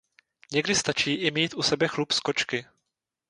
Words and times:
Někdy 0.51 0.75
stačí 0.75 1.13
i 1.13 1.31
mít 1.31 1.53
u 1.53 1.61
sebe 1.61 1.87
chlup 1.87 2.11
z 2.11 2.19
kočky. 2.19 2.65